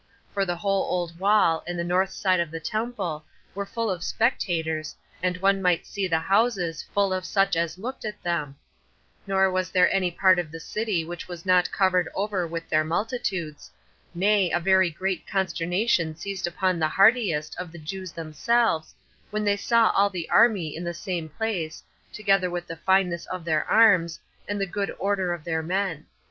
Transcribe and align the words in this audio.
For 0.33 0.45
the 0.45 0.55
whole 0.55 0.85
old 0.91 1.19
wall, 1.19 1.63
and 1.67 1.77
the 1.77 1.83
north 1.83 2.09
side 2.09 2.39
of 2.39 2.49
the 2.49 2.59
temple, 2.59 3.23
were 3.53 3.67
full 3.67 3.91
of 3.91 4.03
spectators, 4.03 4.95
and 5.21 5.37
one 5.37 5.61
might 5.61 5.85
see 5.85 6.07
the 6.07 6.17
houses 6.17 6.81
full 6.81 7.13
of 7.13 7.23
such 7.23 7.55
as 7.55 7.77
looked 7.77 8.03
at 8.03 8.23
them; 8.23 8.55
nor 9.27 9.51
was 9.51 9.69
there 9.69 9.93
any 9.93 10.09
part 10.09 10.39
of 10.39 10.49
the 10.51 10.59
city 10.59 11.05
which 11.05 11.27
was 11.27 11.45
not 11.45 11.71
covered 11.71 12.09
over 12.15 12.47
with 12.47 12.67
their 12.67 12.83
multitudes; 12.83 13.69
nay, 14.15 14.49
a 14.49 14.59
very 14.59 14.89
great 14.89 15.27
consternation 15.27 16.15
seized 16.15 16.47
upon 16.47 16.79
the 16.79 16.87
hardiest 16.89 17.55
of 17.59 17.71
the 17.71 17.77
Jews 17.77 18.11
themselves, 18.11 18.95
when 19.29 19.43
they 19.43 19.55
saw 19.55 19.89
all 19.91 20.09
the 20.09 20.27
army 20.31 20.75
in 20.75 20.83
the 20.83 20.95
same 20.95 21.29
place, 21.29 21.83
together 22.11 22.49
with 22.49 22.65
the 22.65 22.75
fineness 22.75 23.27
of 23.27 23.45
their 23.45 23.65
arms, 23.65 24.19
and 24.47 24.59
the 24.59 24.65
good 24.65 24.89
order 24.97 25.31
of 25.31 25.43
their 25.43 25.61
men. 25.61 26.07